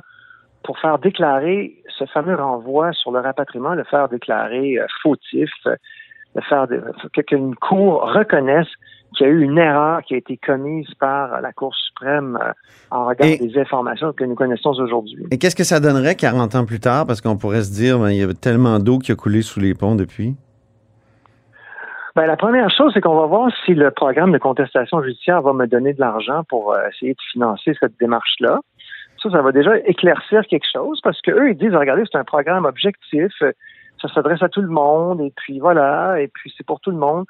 pour 0.64 0.80
faire 0.80 0.98
déclarer 0.98 1.76
ce 2.00 2.06
fameux 2.06 2.36
renvoi 2.36 2.94
sur 2.94 3.12
le 3.12 3.20
rapatriement, 3.20 3.74
le 3.74 3.84
faire 3.84 4.08
déclarer 4.08 4.80
euh, 4.80 4.86
fautif, 5.04 5.50
le 5.66 6.42
faire 6.42 6.68
qu'une 7.28 7.54
cour 7.56 8.14
reconnaisse 8.14 8.70
qu'il 9.18 9.28
y 9.28 9.30
a 9.30 9.34
eu 9.34 9.42
une 9.42 9.58
erreur 9.58 10.02
qui 10.04 10.14
a 10.14 10.18
été 10.18 10.38
commise 10.38 10.88
par 11.02 11.42
la 11.42 11.52
Cour 11.52 11.76
suprême 11.76 12.40
euh, 12.42 12.54
en 12.92 13.08
regard 13.08 13.28
des 13.38 13.58
informations 13.58 14.14
que 14.14 14.24
nous 14.24 14.36
connaissons 14.36 14.70
aujourd'hui. 14.70 15.26
Et 15.32 15.38
qu'est-ce 15.38 15.58
que 15.58 15.66
ça 15.66 15.82
donnerait 15.82 16.16
40 16.16 16.56
ans 16.56 16.66
plus 16.66 16.80
tard? 16.80 17.06
Parce 17.06 17.20
qu'on 17.20 17.36
pourrait 17.36 17.64
se 17.64 17.74
dire, 17.74 18.00
ben, 18.00 18.10
il 18.10 18.20
y 18.20 18.24
a 18.24 18.34
tellement 18.34 18.80
d'eau 18.80 19.00
qui 19.00 19.12
a 19.12 19.16
coulé 19.16 19.42
sous 19.42 19.60
les 19.60 19.74
ponts 19.74 19.96
depuis. 19.96 20.38
Ben, 22.16 22.26
la 22.26 22.38
première 22.38 22.70
chose, 22.70 22.92
c'est 22.94 23.02
qu'on 23.02 23.20
va 23.20 23.26
voir 23.26 23.52
si 23.66 23.74
le 23.74 23.92
programme 23.92 24.32
de 24.32 24.38
contestation 24.38 25.04
judiciaire 25.04 25.42
va 25.42 25.52
me 25.54 25.68
donner 25.68 25.94
de 25.94 26.00
l'argent 26.00 26.44
pour 26.48 26.76
essayer 26.90 27.14
de 27.14 27.22
financer 27.32 27.76
cette 27.80 28.00
démarche-là 28.00 28.60
ça, 29.30 29.42
va 29.42 29.52
déjà 29.52 29.78
éclaircir 29.80 30.46
quelque 30.48 30.68
chose 30.72 31.00
parce 31.02 31.22
qu'eux, 31.22 31.50
ils 31.50 31.58
disent, 31.58 31.76
regardez, 31.76 32.04
c'est 32.12 32.18
un 32.18 32.24
programme 32.24 32.66
objectif, 32.66 33.32
ça 34.02 34.08
s'adresse 34.14 34.42
à 34.42 34.50
tout 34.50 34.62
le 34.62 34.70
monde, 34.70 35.22
et 35.22 35.32
puis 35.36 35.60
voilà, 35.60 36.20
et 36.22 36.28
puis 36.28 36.54
c'est 36.58 36.66
pour 36.66 36.80
tout 36.80 36.92
le 36.92 36.98
monde. 36.98 37.26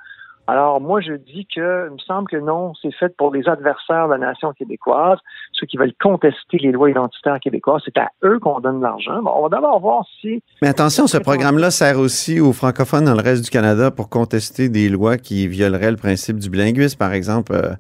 Alors, 0.47 0.79
moi, 0.79 1.01
je 1.01 1.13
dis 1.13 1.47
que, 1.53 1.87
il 1.87 1.93
me 1.93 1.97
semble 1.99 2.27
que 2.27 2.37
non, 2.37 2.73
c'est 2.81 2.93
fait 2.93 3.15
pour 3.17 3.33
les 3.33 3.47
adversaires 3.47 4.07
de 4.07 4.13
la 4.13 4.19
nation 4.19 4.53
québécoise, 4.53 5.17
ceux 5.53 5.65
qui 5.65 5.77
veulent 5.77 5.95
contester 5.99 6.57
les 6.59 6.71
lois 6.71 6.91
identitaires 6.91 7.39
québécoises. 7.39 7.81
C'est 7.85 7.97
à 7.97 8.09
eux 8.23 8.39
qu'on 8.39 8.59
donne 8.59 8.79
l'argent. 8.81 9.23
Bon, 9.23 9.31
on 9.35 9.43
va 9.43 9.49
d'abord 9.49 9.79
voir 9.79 10.05
si. 10.21 10.43
Mais 10.61 10.67
attention, 10.67 11.07
ce 11.07 11.17
programme-là 11.17 11.71
sert 11.71 11.97
aussi 11.97 12.39
aux 12.39 12.53
francophones 12.53 13.05
dans 13.05 13.15
le 13.15 13.23
reste 13.23 13.43
du 13.43 13.49
Canada 13.49 13.89
pour 13.89 14.09
contester 14.09 14.69
des 14.69 14.87
lois 14.87 15.17
qui 15.17 15.47
violeraient 15.47 15.91
le 15.91 15.97
principe 15.97 16.37
du 16.37 16.49
bilinguisme, 16.49 16.97
par 16.97 17.13
exemple. 17.13 17.53
euh, 17.53 17.73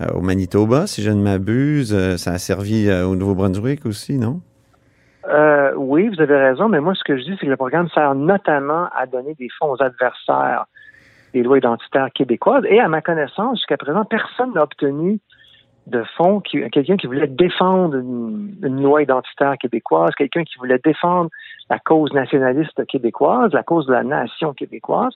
euh, 0.00 0.06
au 0.14 0.20
Manitoba, 0.20 0.88
si 0.88 1.02
je 1.02 1.10
ne 1.10 1.22
m'abuse, 1.22 1.94
euh, 1.94 2.16
ça 2.16 2.32
a 2.32 2.38
servi 2.38 2.90
au 2.90 3.14
Nouveau-Brunswick 3.14 3.86
aussi, 3.86 4.18
non? 4.18 4.40
Oui, 5.76 6.08
vous 6.08 6.20
avez 6.20 6.36
raison, 6.36 6.68
mais 6.68 6.80
moi, 6.80 6.94
ce 6.94 7.04
que 7.04 7.16
je 7.16 7.22
dis, 7.22 7.36
c'est 7.38 7.46
que 7.46 7.50
le 7.50 7.56
programme 7.56 7.88
sert 7.90 8.14
notamment 8.14 8.88
à 8.96 9.06
donner 9.06 9.34
des 9.34 9.48
fonds 9.58 9.72
aux 9.72 9.82
adversaires 9.82 10.66
des 11.34 11.42
lois 11.42 11.58
identitaires 11.58 12.08
québécoises. 12.14 12.64
Et 12.68 12.80
à 12.80 12.88
ma 12.88 13.02
connaissance, 13.02 13.58
jusqu'à 13.58 13.76
présent, 13.76 14.04
personne 14.04 14.52
n'a 14.54 14.62
obtenu 14.62 15.18
de 15.86 16.02
fonds, 16.16 16.40
quelqu'un 16.40 16.96
qui 16.96 17.06
voulait 17.06 17.26
défendre 17.26 17.96
une, 17.96 18.54
une 18.62 18.82
loi 18.82 19.02
identitaire 19.02 19.58
québécoise, 19.58 20.14
quelqu'un 20.16 20.42
qui 20.44 20.56
voulait 20.58 20.80
défendre 20.82 21.28
la 21.68 21.78
cause 21.78 22.10
nationaliste 22.14 22.86
québécoise, 22.86 23.52
la 23.52 23.62
cause 23.62 23.86
de 23.86 23.92
la 23.92 24.02
nation 24.02 24.54
québécoise. 24.54 25.12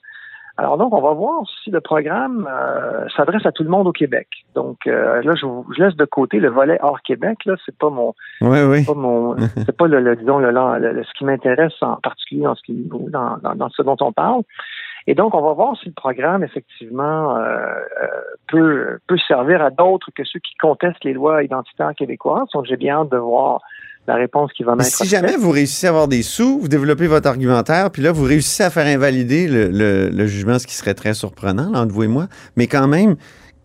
Alors 0.57 0.77
donc, 0.77 0.93
on 0.93 1.01
va 1.01 1.13
voir 1.13 1.41
si 1.63 1.71
le 1.71 1.79
programme 1.79 2.45
euh, 2.51 3.07
s'adresse 3.15 3.45
à 3.45 3.51
tout 3.53 3.63
le 3.63 3.69
monde 3.69 3.87
au 3.87 3.93
Québec. 3.93 4.27
Donc 4.55 4.85
euh, 4.87 5.23
là, 5.23 5.33
je, 5.33 5.45
vous- 5.45 5.65
je 5.75 5.81
laisse 5.81 5.95
de 5.95 6.03
côté 6.05 6.39
le 6.39 6.49
volet 6.49 6.77
hors 6.81 7.01
Québec. 7.01 7.45
Là, 7.45 7.55
c'est 7.65 7.75
pas 7.77 7.89
mon, 7.89 8.13
Oui, 8.41 8.59
oui. 8.67 8.85
pas 8.85 8.93
mon, 8.93 9.37
c'est 9.65 9.75
pas 9.75 9.87
le, 9.87 10.01
le- 10.01 10.17
disons 10.17 10.37
le, 10.37 10.51
le- 10.51 10.91
le- 10.91 11.03
ce 11.03 11.13
qui 11.17 11.23
m'intéresse 11.23 11.71
en 11.81 11.95
particulier 11.95 12.43
dans 12.43 12.55
ce 12.55 12.61
qui, 12.63 12.73
dans, 12.91 13.37
dans, 13.41 13.55
dans 13.55 13.69
ce 13.69 13.81
dont 13.81 13.95
on 14.01 14.11
parle. 14.11 14.41
Et 15.11 15.15
donc, 15.15 15.33
on 15.33 15.41
va 15.41 15.53
voir 15.53 15.75
si 15.81 15.87
le 15.87 15.93
programme 15.95 16.43
effectivement 16.43 17.35
euh, 17.35 17.39
euh, 17.41 18.07
peut 18.47 18.99
peut 19.07 19.17
servir 19.27 19.59
à 19.61 19.71
d'autres 19.71 20.07
que 20.15 20.23
ceux 20.23 20.39
qui 20.39 20.53
contestent 20.61 21.03
les 21.03 21.13
lois 21.13 21.41
identitaires 21.43 21.93
québécoises. 21.97 22.47
Donc, 22.53 22.65
j'ai 22.69 22.77
bien 22.77 22.99
hâte 22.99 23.11
de 23.11 23.17
voir 23.17 23.59
la 24.07 24.13
réponse 24.15 24.51
qui 24.53 24.63
va 24.63 24.75
m'être 24.75 24.85
si 24.87 25.07
jamais 25.07 25.35
vous 25.35 25.49
réussissez 25.51 25.87
à 25.87 25.89
avoir 25.89 26.07
des 26.07 26.21
sous, 26.21 26.59
vous 26.59 26.67
développez 26.67 27.07
votre 27.07 27.27
argumentaire, 27.27 27.89
puis 27.91 28.01
là, 28.03 28.11
vous 28.11 28.23
réussissez 28.23 28.63
à 28.63 28.69
faire 28.69 28.85
invalider 28.85 29.47
le, 29.47 29.69
le- 29.69 30.09
le 30.09 30.25
jugement, 30.27 30.57
ce 30.59 30.67
qui 30.67 30.75
serait 30.75 30.93
très 30.93 31.13
surprenant, 31.15 31.71
là, 31.71 31.79
entre 31.81 31.93
vous 31.93 32.03
et 32.03 32.07
moi. 32.07 32.27
Mais 32.55 32.67
quand 32.67 32.87
même, 32.87 33.15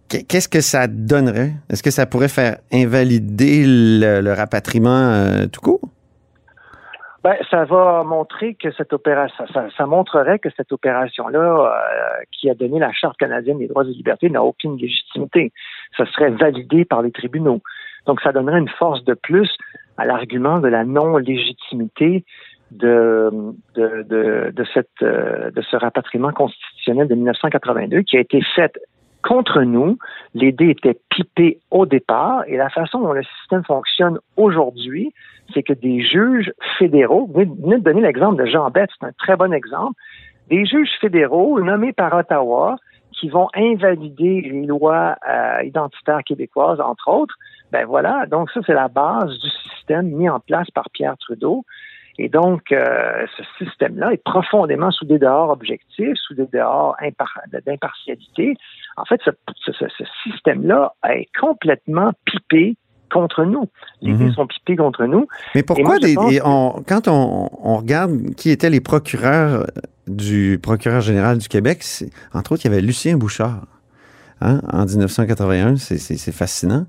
qu- 0.09 0.25
qu'est-ce 0.25 0.49
que 0.49 0.61
ça 0.63 0.87
donnerait? 0.87 1.53
Est-ce 1.71 1.83
que 1.83 1.91
ça 1.91 2.07
pourrait 2.07 2.29
faire 2.29 2.57
invalider 2.73 3.65
le, 3.67 4.21
le 4.23 4.33
rapatriement 4.33 4.89
euh, 5.13 5.47
tout 5.47 5.61
court? 5.61 5.81
Ben, 7.25 7.37
ça 7.51 7.65
va 7.65 8.05
montrer 8.05 8.55
que 8.55 8.71
cette 8.73 8.93
opération, 8.93 9.47
ça, 9.55 9.69
ça 9.75 9.87
montrerait 9.87 10.39
que 10.39 10.51
cette 10.59 10.73
opération-là, 10.73 11.39
euh, 11.41 12.23
qui 12.31 12.51
a 12.51 12.55
donné 12.55 12.79
la 12.79 12.93
Charte 12.93 13.17
canadienne 13.17 13.57
des 13.57 13.67
droits 13.67 13.83
et 13.83 13.95
libertés, 13.95 14.29
n'a 14.29 14.43
aucune 14.43 14.77
légitimité. 14.77 15.51
Ça 15.97 16.05
serait 16.05 16.33
validé 16.33 16.85
par 16.85 17.01
les 17.01 17.13
tribunaux. 17.13 17.63
Donc, 18.05 18.21
ça 18.21 18.31
donnerait 18.33 18.59
une 18.59 18.69
force 18.69 19.03
de 19.05 19.15
plus 19.15 19.51
à 19.97 20.05
l'argument 20.05 20.59
de 20.59 20.69
la 20.69 20.85
non-légitimité 20.85 22.27
de, 22.71 23.31
de, 23.75 24.03
de, 24.03 24.53
de, 24.55 24.65
cette, 24.75 24.91
euh, 25.01 25.51
de 25.51 25.63
ce 25.63 25.77
rapatriement 25.77 26.33
constitutionnel 26.33 27.09
de 27.09 27.15
1982 27.15 28.03
qui 28.03 28.19
a 28.19 28.21
été 28.21 28.43
fait 28.55 28.79
contre 29.27 29.63
nous. 29.63 29.99
Les 30.35 30.53
dés 30.53 30.71
étaient 30.71 30.99
pipés 31.11 31.59
au 31.71 31.87
départ 31.87 32.45
et 32.47 32.57
la 32.57 32.71
façon 32.71 33.01
dont 33.01 33.13
le 33.13 33.23
système 33.41 33.65
fonctionne 33.65 34.19
aujourd'hui, 34.37 35.13
c'est 35.53 35.63
que 35.63 35.73
des 35.73 36.01
juges 36.01 36.53
fédéraux, 36.79 37.29
vous 37.33 37.57
venez 37.63 37.79
de 37.79 37.83
donner 37.83 38.03
l'exemple 38.03 38.43
de 38.43 38.47
Jean 38.47 38.71
Bett, 38.71 38.91
c'est 38.99 39.07
un 39.07 39.13
très 39.19 39.37
bon 39.37 39.53
exemple, 39.53 39.95
des 40.49 40.65
juges 40.67 40.93
fédéraux 41.01 41.61
nommés 41.61 41.93
par 41.93 42.15
Ottawa 42.15 42.77
qui 43.13 43.29
vont 43.29 43.49
invalider 43.55 44.41
les 44.43 44.67
lois 44.67 45.17
euh, 45.29 45.63
identitaires 45.63 46.23
québécoises, 46.25 46.81
entre 46.81 47.09
autres, 47.09 47.37
ben 47.71 47.87
voilà, 47.87 48.27
donc 48.27 48.51
ça 48.51 48.61
c'est 48.67 48.75
la 48.75 48.89
base 48.89 49.39
du 49.39 49.51
système 49.51 50.09
mis 50.09 50.29
en 50.29 50.41
place 50.41 50.71
par 50.71 50.91
Pierre 50.91 51.17
Trudeau. 51.19 51.65
Et 52.19 52.29
donc, 52.29 52.71
euh, 52.71 53.27
ce 53.37 53.65
système-là 53.65 54.13
est 54.13 54.23
profondément 54.23 54.91
sous 54.93 55.05
des 55.05 55.19
dehors 55.19 55.51
objectifs, 55.51 56.17
sous 56.27 56.35
des 56.35 56.47
dehors 56.53 56.97
impar- 57.03 57.43
d'impartialité. 57.67 58.57
En 58.97 59.05
fait, 59.05 59.21
ce, 59.25 59.31
ce- 59.65 59.73
ce- 59.73 59.85
ce 59.99 60.05
système-là 60.31 60.95
est 61.09 61.27
complètement 61.39 62.13
pipé 62.25 62.77
contre 63.13 63.45
nous. 63.45 63.69
Les 64.01 64.13
dés 64.19 64.33
sont 64.33 64.47
pipés 64.47 64.77
contre 64.77 65.05
nous. 65.07 65.27
Mais 65.55 65.63
pourquoi, 65.63 65.99
moi, 66.15 66.31
des, 66.31 66.41
on- 66.45 66.83
quand 66.87 67.09
on, 67.09 67.49
on 67.63 67.77
regarde 67.77 68.35
qui 68.37 68.51
étaient 68.51 68.71
les 68.71 68.81
procureurs 68.81 69.67
du 70.07 70.59
procureur 70.63 71.01
général 71.01 71.39
du 71.39 71.49
Québec, 71.49 71.83
entre 72.33 72.53
autres, 72.53 72.65
il 72.65 72.71
y 72.71 72.73
avait 72.73 72.83
Lucien 72.83 73.17
Bouchard 73.17 73.67
hein, 74.41 74.61
en 74.73 74.85
1981. 74.85 75.77
C'est- 75.77 75.99
C'est 75.99 76.17
c'est 76.17 76.33
fascinant. 76.33 76.87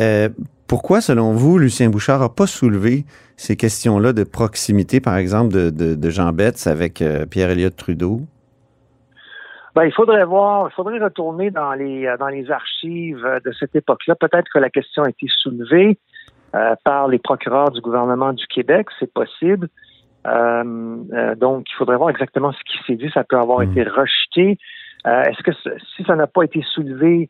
Euh, 0.00 0.28
pourquoi, 0.72 1.02
selon 1.02 1.34
vous, 1.34 1.58
Lucien 1.58 1.90
Bouchard 1.90 2.20
n'a 2.20 2.30
pas 2.30 2.46
soulevé 2.46 3.04
ces 3.36 3.56
questions-là 3.56 4.14
de 4.14 4.24
proximité, 4.24 5.02
par 5.02 5.18
exemple, 5.18 5.52
de, 5.52 5.68
de, 5.68 5.94
de 5.94 6.08
Jean 6.08 6.32
Betts 6.32 6.66
avec 6.66 7.02
euh, 7.02 7.26
Pierre-Éliott 7.26 7.76
Trudeau? 7.76 8.22
Ben, 9.74 9.84
il 9.84 9.92
faudrait 9.92 10.24
voir, 10.24 10.70
il 10.70 10.72
faudrait 10.72 10.98
retourner 10.98 11.50
dans 11.50 11.74
les 11.74 12.06
euh, 12.06 12.16
dans 12.16 12.28
les 12.28 12.50
archives 12.50 13.22
euh, 13.22 13.38
de 13.44 13.52
cette 13.52 13.76
époque-là. 13.76 14.14
Peut-être 14.14 14.48
que 14.50 14.58
la 14.58 14.70
question 14.70 15.02
a 15.02 15.10
été 15.10 15.26
soulevée 15.42 15.98
euh, 16.54 16.74
par 16.84 17.06
les 17.06 17.18
procureurs 17.18 17.70
du 17.70 17.82
gouvernement 17.82 18.32
du 18.32 18.46
Québec, 18.46 18.86
c'est 18.98 19.12
possible. 19.12 19.68
Euh, 20.26 21.34
donc, 21.34 21.66
il 21.70 21.74
faudrait 21.76 21.98
voir 21.98 22.08
exactement 22.08 22.50
ce 22.50 22.60
qui 22.64 22.78
s'est 22.86 22.96
dit. 22.96 23.10
Ça 23.12 23.24
peut 23.24 23.36
avoir 23.36 23.58
Mhm. 23.58 23.72
été 23.72 23.82
rejeté. 23.82 24.56
Est-ce 25.04 25.42
que 25.42 25.52
si 25.96 26.02
ça 26.06 26.16
n'a 26.16 26.28
pas 26.28 26.44
été 26.44 26.64
soulevé, 26.74 27.28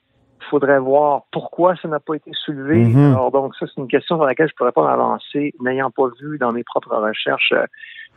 faudrait 0.51 0.79
voir 0.79 1.23
pourquoi 1.33 1.75
ça 1.81 1.89
n'a 1.89 2.01
pas 2.01 2.15
été 2.15 2.31
soulevé. 2.45 2.85
Mhm. 2.85 3.13
Alors, 3.15 3.31
donc, 3.31 3.55
ça, 3.57 3.67
c'est 3.67 3.81
une 3.81 3.89
question 3.89 4.17
sur 4.17 4.25
laquelle 4.25 4.49
je 4.49 4.53
ne 4.55 4.57
pourrais 4.57 4.73
pas 4.73 4.85
m'avancer, 4.85 5.55
n'ayant 5.61 5.91
pas 5.91 6.09
vu 6.21 6.39
dans 6.39 6.53
mes 6.53 6.65
propres 6.65 6.95
recherches. 6.97 7.53
euh, 7.53 7.65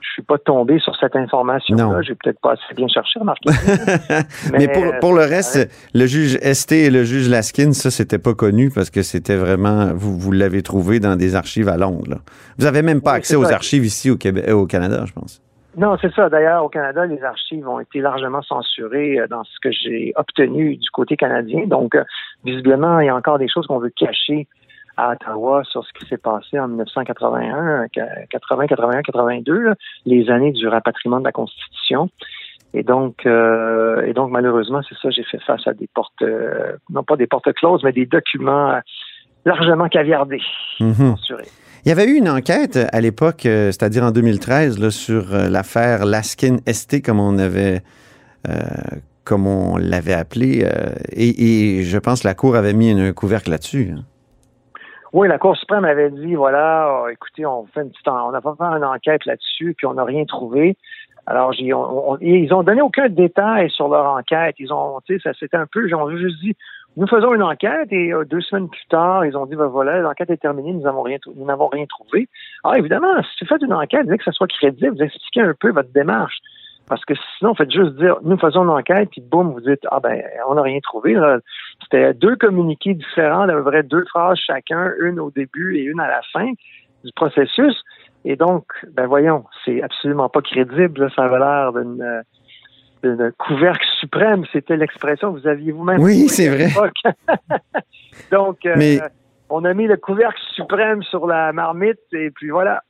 je 0.01 0.09
suis 0.11 0.21
pas 0.21 0.37
tombé 0.37 0.77
sur 0.79 0.95
cette 0.97 1.15
information-là. 1.15 2.01
J'ai 2.03 2.13
peut-être 2.15 2.39
pas 2.39 2.51
assez 2.51 2.75
bien 2.75 2.87
cherché, 2.87 3.17
remarquez. 3.19 3.49
Mais, 4.51 4.67
pour, 4.67 4.83
pour 4.99 5.13
le 5.13 5.21
euh, 5.21 5.25
reste, 5.27 5.67
le 5.95 6.05
juge 6.05 6.37
ST 6.53 6.73
et 6.73 6.89
le 6.91 7.03
juge 7.05 7.27
Laskin, 7.27 7.71
ça, 7.73 7.89
c'était 7.89 8.19
pas 8.19 8.33
connu 8.35 8.69
parce 8.69 8.89
que 8.91 9.01
c'était 9.01 9.35
vraiment, 9.35 9.93
vous, 9.95 10.17
vous 10.19 10.31
l'avez 10.31 10.61
trouvé 10.61 10.99
dans 10.99 11.15
des 11.15 11.35
archives 11.35 11.69
à 11.69 11.77
Londres. 11.77 12.09
là. 12.09 12.17
Vous 12.59 12.65
avez 12.65 12.81
même 12.83 13.01
pas 13.01 13.11
Oui, 13.13 13.17
accès 13.17 13.35
aux 13.35 13.45
ça. 13.45 13.55
archives 13.55 13.85
ici 13.85 14.11
au, 14.11 14.17
Québec, 14.17 14.47
au 14.51 14.67
Canada, 14.67 15.05
je 15.07 15.13
pense. 15.13 15.41
Non, 15.77 15.97
c'est 15.99 16.13
ça. 16.13 16.29
D'ailleurs, 16.29 16.63
au 16.63 16.69
Canada, 16.69 17.05
les 17.05 17.21
archives 17.23 17.67
ont 17.67 17.79
été 17.81 17.99
largement 17.99 18.41
censurées 18.41 19.19
euh, 19.19 19.27
dans 19.27 19.43
ce 19.43 19.59
que 19.61 19.71
j'ai 19.71 20.13
obtenu 20.15 20.77
du 20.77 20.89
côté 20.89 21.17
canadien. 21.17 21.65
Donc, 21.67 21.95
euh, 21.95 22.03
visiblement, 22.45 22.99
il 23.01 23.07
y 23.07 23.09
a 23.09 23.15
encore 23.15 23.39
des 23.39 23.49
choses 23.49 23.67
qu'on 23.67 23.79
veut 23.79 23.89
cacher 23.89 24.47
à 24.95 25.11
Ottawa 25.11 25.63
sur 25.65 25.85
ce 25.85 25.91
qui 25.93 26.05
s'est 26.07 26.17
passé 26.17 26.57
en 26.57 26.69
1981, 26.69 27.87
80, 28.29 28.67
81, 28.67 29.01
82, 29.01 29.59
là, 29.59 29.75
les 30.05 30.29
années 30.29 30.53
du 30.53 30.67
rapatriement 30.67 31.19
de 31.19 31.25
la 31.25 31.33
Constitution. 31.33 32.09
Et 32.73 32.83
donc, 32.83 33.25
euh, 33.25 34.05
et 34.05 34.13
donc 34.13 34.31
malheureusement, 34.31 34.81
c'est 34.87 34.97
ça, 34.97 35.09
j'ai 35.09 35.23
fait 35.23 35.41
face 35.41 35.65
à 35.67 35.73
des 35.73 35.87
portes, 35.93 36.21
euh, 36.21 36.73
non 36.89 37.03
pas 37.03 37.15
des 37.15 37.27
portes 37.27 37.51
closes, 37.53 37.83
mais 37.83 37.93
des 37.93 38.05
documents 38.05 38.79
largement 39.45 39.87
caviardés, 39.89 40.41
Mhm. 40.79 41.15
Il 41.85 41.89
y 41.89 41.91
avait 41.91 42.05
eu 42.05 42.15
une 42.17 42.29
enquête 42.29 42.79
à 42.91 42.99
l'époque, 42.99 43.45
euh, 43.45 43.67
c'est-à-dire 43.71 44.03
en 44.03 44.09
2013, 44.11 44.79
là, 44.79 44.89
sur 44.89 45.33
euh, 45.35 45.49
l'affaire 45.49 46.03
Laskin 46.05 46.57
ST, 46.65 47.03
comme 47.05 47.19
on 47.19 47.37
avait, 47.37 47.81
euh, 48.49 48.53
comme 49.23 49.45
on 49.45 49.77
l'avait 49.77 50.13
appelé, 50.13 50.63
euh, 50.65 50.95
et, 51.11 51.77
et 51.79 51.83
je 51.83 51.97
pense 51.99 52.23
que 52.23 52.27
la 52.27 52.33
Cour 52.33 52.55
avait 52.55 52.73
mis 52.73 52.89
un 52.91 53.13
couvercle 53.13 53.51
là-dessus. 53.51 53.91
hein. 53.95 54.01
Oui, 55.13 55.27
la 55.27 55.37
Cour 55.37 55.55
suprême 55.55 55.85
avait 55.85 56.09
dit, 56.09 56.33
voilà, 56.35 57.05
écoutez, 57.11 57.45
on 57.45 57.65
fait 57.67 57.81
une 57.83 57.91
petite, 57.91 58.07
en- 58.07 58.31
on 58.31 58.33
a 58.33 58.41
pas 58.41 58.55
fait 58.57 58.63
une 58.63 58.83
enquête 58.83 59.25
là-dessus, 59.25 59.75
puis 59.77 59.85
on 59.87 59.93
n'a 59.93 60.03
rien 60.03 60.25
trouvé. 60.25 60.75
Alors, 61.27 61.53
j'ai, 61.53 61.71
on- 61.73 62.17
ils 62.19 62.51
ont 62.53 62.63
donné 62.63 62.81
aucun 62.81 63.09
détail 63.09 63.69
sur 63.69 63.87
leur 63.87 64.05
enquête. 64.07 64.55
Ils 64.59 64.73
ont, 64.73 64.99
tu 65.05 65.15
sais, 65.17 65.21
ça 65.23 65.31
c'était 65.39 65.57
un 65.57 65.67
peu, 65.71 65.87
ils 65.87 65.95
ont 65.95 66.09
juste 66.17 66.39
dit, 66.41 66.55
nous 66.97 67.07
faisons 67.07 67.33
une 67.33 67.43
enquête 67.43 67.91
et 67.91 68.13
euh, 68.13 68.23
deux 68.25 68.41
semaines 68.41 68.69
plus 68.69 68.85
tard, 68.89 69.25
ils 69.25 69.35
ont 69.35 69.45
dit, 69.45 69.55
ben 69.55 69.67
voilà, 69.67 69.99
l'enquête 69.99 70.29
est 70.29 70.37
terminée, 70.37 70.71
nous 70.71 70.81
n'avons 70.81 71.01
rien, 71.01 71.17
nous 71.35 71.45
n'avons 71.45 71.67
rien 71.67 71.85
trouvé. 71.85 72.29
Alors, 72.63 72.77
évidemment, 72.77 73.21
si 73.23 73.43
vous 73.43 73.49
faites 73.49 73.61
une 73.61 73.73
enquête, 73.73 74.07
vous 74.07 74.15
que 74.15 74.23
ça 74.23 74.31
soit 74.31 74.47
crédible, 74.47 74.95
vous 74.95 75.03
expliquez 75.03 75.41
un 75.41 75.53
peu 75.59 75.71
votre 75.71 75.91
démarche. 75.91 76.37
Parce 76.87 77.03
que 77.03 77.13
sinon, 77.37 77.55
faites 77.55 77.71
juste 77.71 77.95
dire, 77.95 78.17
nous 78.23 78.37
faisons 78.37 78.63
une 78.63 78.69
enquête, 78.69 79.09
puis 79.09 79.21
boum, 79.21 79.53
vous 79.53 79.61
dites, 79.61 79.85
ah 79.89 79.99
ben, 79.99 80.21
on 80.47 80.53
n'a 80.53 80.61
rien 80.61 80.79
trouvé. 80.81 81.17
C'était 81.81 82.13
deux 82.13 82.35
communiqués 82.35 82.93
différents, 82.93 83.47
peu 83.47 83.63
près 83.63 83.83
deux 83.83 84.05
phrases 84.05 84.37
chacun, 84.37 84.91
une 85.01 85.19
au 85.19 85.31
début 85.31 85.77
et 85.77 85.81
une 85.81 85.99
à 85.99 86.07
la 86.07 86.21
fin 86.31 86.51
du 87.03 87.11
processus. 87.15 87.75
Et 88.23 88.35
donc, 88.35 88.65
ben 88.93 89.07
voyons, 89.07 89.45
c'est 89.63 89.81
absolument 89.81 90.29
pas 90.29 90.41
crédible. 90.41 91.11
Ça 91.15 91.23
avait 91.23 91.39
l'air 91.39 91.73
d'une 91.73 92.23
d'une 93.05 93.31
couvercle 93.37 93.85
suprême. 93.99 94.43
C'était 94.51 94.77
l'expression 94.77 95.33
que 95.33 95.39
vous 95.39 95.47
aviez 95.47 95.71
vous-même. 95.71 95.99
Oui, 96.01 96.27
c'est 96.29 96.49
vrai. 96.49 96.69
donc, 98.31 98.57
euh, 98.65 98.99
on 99.49 99.63
a 99.65 99.73
mis 99.73 99.87
le 99.87 99.97
couvercle 99.97 100.39
suprême 100.55 101.03
sur 101.03 101.27
la 101.27 101.53
marmite 101.53 101.99
et 102.13 102.31
puis 102.31 102.49
voilà. 102.49 102.81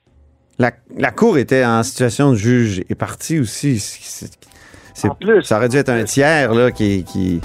La, 0.57 0.72
la 0.95 1.12
Cour 1.12 1.38
était 1.38 1.65
en 1.65 1.84
situation 1.84 2.31
de 2.31 2.36
juge 2.36 2.81
et 2.89 2.95
partie 2.95 3.39
aussi. 3.39 3.81
En 5.03 5.15
plus. 5.15 5.41
Ça 5.43 5.57
aurait 5.57 5.67
dû 5.69 5.77
être 5.77 5.89
un 5.89 6.05
tiers 6.05 6.53
là, 6.53 6.72
qui, 6.72 7.03
qui, 7.03 7.41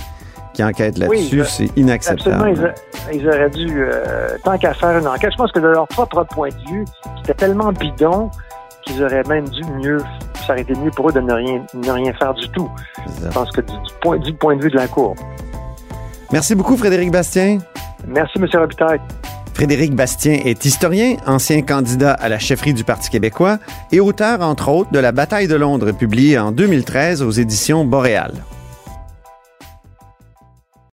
qui 0.54 0.62
enquête 0.62 0.96
là-dessus. 0.96 1.40
Oui, 1.40 1.46
c'est 1.48 1.64
Absolument, 1.64 1.74
inacceptable. 1.76 2.50
ils, 2.56 2.64
a- 2.64 3.12
ils 3.12 3.28
auraient 3.28 3.50
dû, 3.50 3.82
euh, 3.82 4.28
tant 4.44 4.56
qu'à 4.56 4.72
faire 4.74 4.96
une 4.98 5.08
enquête, 5.08 5.32
je 5.32 5.36
pense 5.36 5.50
que 5.50 5.58
de 5.58 5.66
leur 5.66 5.88
propre 5.88 6.22
point 6.24 6.50
de 6.50 6.70
vue, 6.70 6.84
c'était 7.18 7.34
tellement 7.34 7.72
bidon 7.72 8.30
qu'ils 8.84 9.02
auraient 9.02 9.24
même 9.24 9.48
dû 9.48 9.62
mieux, 9.82 9.98
ça 10.46 10.52
aurait 10.52 10.62
été 10.62 10.74
mieux 10.74 10.90
pour 10.90 11.08
eux 11.08 11.12
de 11.12 11.20
ne 11.20 11.32
rien, 11.32 11.64
ne 11.74 11.90
rien 11.90 12.12
faire 12.14 12.34
du 12.34 12.48
tout. 12.50 12.70
Je 13.22 13.28
pense 13.28 13.50
que 13.50 13.60
du, 13.60 13.72
du 13.72 13.94
point, 14.00 14.18
du 14.18 14.32
point 14.34 14.56
de 14.56 14.62
vue 14.62 14.70
de 14.70 14.76
la 14.76 14.88
Cour. 14.88 15.14
Merci 16.32 16.54
beaucoup, 16.54 16.76
Frédéric 16.76 17.10
Bastien. 17.10 17.58
Merci, 18.06 18.38
M. 18.38 18.46
Robitaille. 18.54 19.00
Frédéric 19.54 19.94
Bastien 19.94 20.40
est 20.44 20.64
historien, 20.64 21.16
ancien 21.26 21.60
candidat 21.62 22.12
à 22.12 22.28
la 22.28 22.38
chefferie 22.38 22.72
du 22.72 22.84
Parti 22.84 23.10
québécois 23.10 23.58
et 23.92 24.00
auteur, 24.00 24.40
entre 24.40 24.70
autres, 24.70 24.90
de 24.90 24.98
La 24.98 25.12
bataille 25.12 25.48
de 25.48 25.54
Londres, 25.54 25.92
publiée 25.92 26.38
en 26.38 26.50
2013 26.50 27.22
aux 27.22 27.30
éditions 27.30 27.84
Boréal. 27.84 28.32